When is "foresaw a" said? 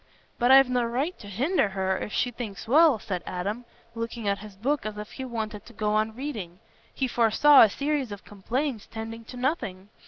7.07-7.69